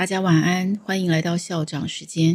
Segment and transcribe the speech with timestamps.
[0.00, 2.34] 大家晚安，欢迎来到校长时间。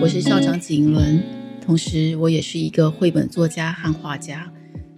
[0.00, 1.22] 我是校长景伦，
[1.64, 4.52] 同时我也是一个绘本作家和画家。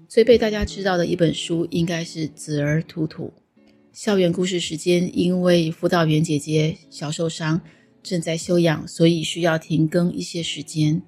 [0.08, 3.30] 最被大家知道的一本书应该是《子儿图图》。
[3.92, 7.60] 校园故事时间，因为辅导员姐姐小受伤，
[8.02, 11.02] 正在休养，所以需要停更一些时间。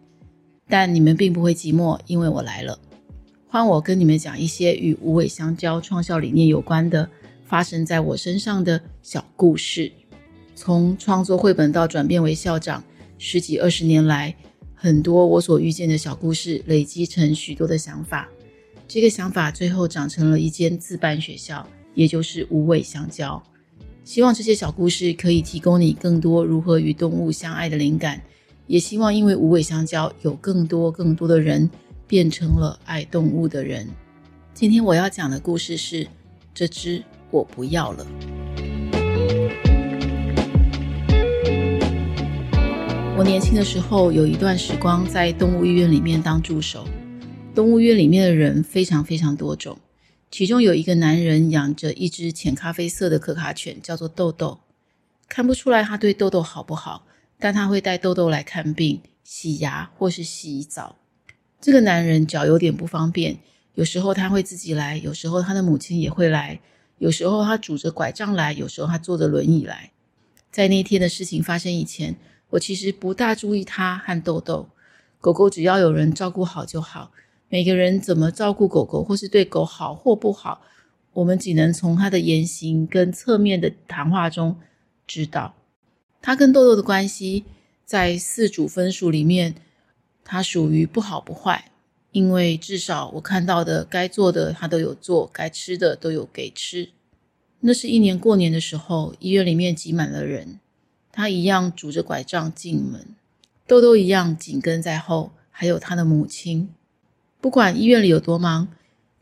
[0.69, 2.79] 但你们并不会寂寞，因为我来了。
[3.57, 7.09] 帮我跟你们讲一些与无尾香蕉创校理念有关的，
[7.47, 9.91] 发生在我身上的小故事。
[10.55, 12.85] 从创作绘本到转变为校长，
[13.17, 14.37] 十几二十年来，
[14.75, 18.29] 很多我所遇见的小故事累积成许多的想法。
[18.87, 23.43] 这个想法最后长成了一间自办学校，也就是无尾香蕉。
[24.05, 28.21] 希望这些小故事可以提供你更多如何与动物相爱的灵感，
[28.67, 31.71] 也希望因为无尾香蕉，有更多更多的人
[32.07, 33.89] 变成了爱动物的人。
[34.55, 36.07] 今天我要讲的故事是
[36.55, 38.07] 这只我不要了。
[43.19, 46.87] 我年轻的时候有一段时光在动物医院里面当助手。
[47.55, 49.79] 动物医院里面的人非常非常多种，
[50.31, 54.61] 其中有一个男人养着一只浅咖啡色的可卡犬，叫做豆豆。
[55.27, 57.07] 看不出来他对豆豆好不好，
[57.39, 60.97] 但他会带豆豆来看病、洗牙或是洗澡。
[61.67, 63.39] 这个男人脚有点不方便，
[63.75, 66.61] 有时候他会自己来，有时候他的母亲也会来，
[66.99, 69.91] 有时候他拄着拐杖来，有时候他坐着轮椅来。
[70.53, 72.15] 在那天的事情发生以前，
[72.51, 74.69] 我其实不大注意他和豆豆。
[75.21, 77.11] 狗狗只要有人照顾好就好。
[77.49, 80.61] 每个人怎么照顾狗狗，或是对狗好或不好，
[81.15, 84.57] 我们只能从他的言行跟侧面的谈话中
[85.05, 85.57] 知道。
[86.23, 87.45] 他跟豆豆的关系，
[87.85, 89.57] 在四主分数里面，
[90.29, 91.71] 他属于不好不坏，
[92.11, 96.91] 因为至少我看到的该做的他都有做，该吃的都有给吃。
[97.61, 100.59] 那是一年过年的时候，医院里面挤满了人，
[101.13, 103.07] 他一样拄着拐杖进门，
[103.67, 106.69] 豆豆一样紧跟在后，还有他的母亲。
[107.41, 108.67] 不管医院里有多忙，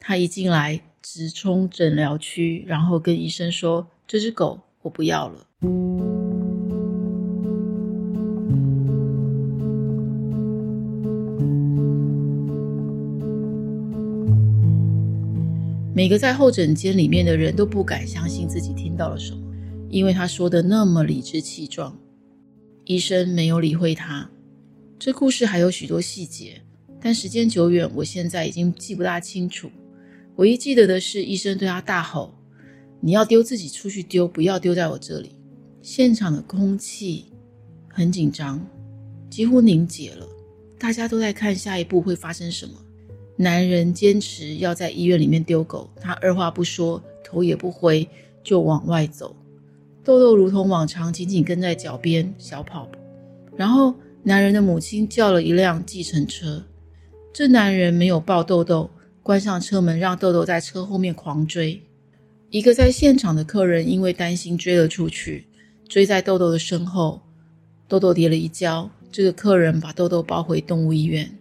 [0.00, 5.46] 他一进来直冲诊疗区，然后跟医生说：“这只狗我不要了。”
[15.96, 19.40] 每个在候诊间里面的人都不敢相信自己听到了什么，
[19.88, 21.96] 因为他说的那么理直气壮。
[22.84, 24.28] 医生没有理会他。
[24.98, 26.60] 这故事还有许多细节。
[27.00, 29.70] 但时间久远，我现在已经记不大清楚。
[30.34, 32.34] 唯一记得的是，医生对他大吼
[33.00, 35.36] ：“你要丢自己出去丢，不要丢在我这里。”
[35.80, 37.26] 现场的空气
[37.88, 38.66] 很紧张，
[39.30, 40.26] 几乎凝结了。
[40.76, 42.74] 大家都在看下一步会发生什么。
[43.36, 48.08] 男人坚持要在医院里面丢狗，他二话不说，头也不回
[48.42, 49.34] 就往外走。
[50.04, 52.88] 豆豆如同往常，紧紧跟在脚边小跑。
[53.56, 56.62] 然后，男人的母亲叫了一辆计程车。
[57.32, 58.88] 这男人没有抱豆豆，
[59.22, 61.82] 关上车门，让豆豆在车后面狂追。
[62.50, 65.48] 一个在现场的客人因为担心追了出去，
[65.88, 67.20] 追在豆豆的身后，
[67.88, 68.88] 豆豆跌了一跤。
[69.10, 71.38] 这个客人把豆豆抱回动物医院，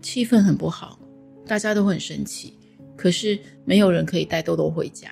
[0.00, 0.98] 气氛很不好，
[1.46, 2.54] 大家都很生气。
[2.96, 5.08] 可是没有人可以带豆豆回家。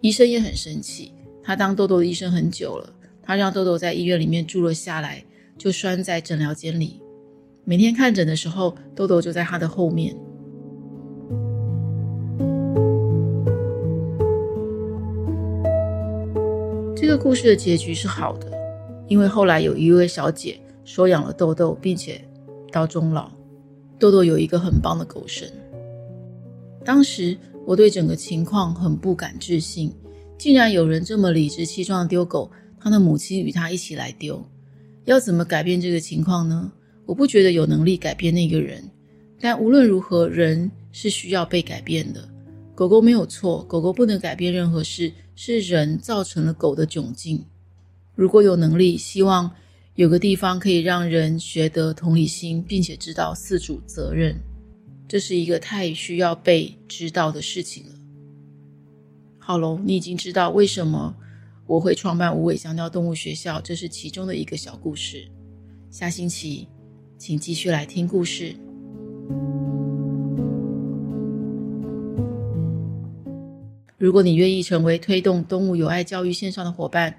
[0.00, 2.92] 医生也很生气，他当豆豆的医生很久了，
[3.22, 5.24] 他让豆豆在医院里面住了下来，
[5.56, 7.00] 就拴在诊疗间里。
[7.64, 10.14] 每天看诊的时候，豆豆就在他的后面。
[16.94, 18.52] 这个故事的结局是好的，
[19.08, 22.22] 因为后来有一位小姐收养了豆豆，并且
[22.70, 23.30] 到终老。
[23.98, 25.48] 豆豆有一个很棒的狗生。
[26.84, 27.36] 当时
[27.66, 29.92] 我对整个情况很不敢置信，
[30.38, 32.50] 竟然有人这么理直气壮丢狗，
[32.80, 34.42] 他的母亲与他一起来丢，
[35.04, 36.70] 要怎么改变这个情况呢？
[37.04, 38.82] 我不觉得有能力改变那个人，
[39.40, 42.28] 但无论如何，人是需要被改变的。
[42.74, 47.44] 狗狗没有错，狗狗不能改变任何事，是人造成了狗的窘境。
[48.14, 49.50] 如果有能力，希望
[49.98, 54.40] 有个地方可以让人学得同理心，并且知道饲主责任。
[55.08, 57.90] 这是一个太需要被知道的事情了。
[59.40, 61.16] 好喽，你已经知道为什么
[61.66, 65.28] 我会创办无尾香蕉动物学校，这是其中的一个小故事。
[65.90, 66.68] 下星期。
[67.16, 68.54] 请继续来听故事。
[73.98, 77.12] 如果你愿意成为推动动物友爱教育线上的伙伴，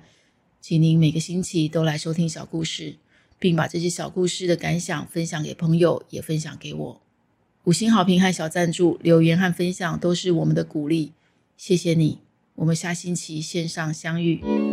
[0.61, 2.95] 请您每个星期都来收听小故事，
[3.39, 7.01] 并把这些小故事的感想分享给朋友，也分享给我。
[7.63, 11.13] 五星好评和小赞助、留言和分享都是我们的鼓励，
[11.57, 12.19] 谢谢你。
[12.55, 14.68] 我们下星期线上相遇。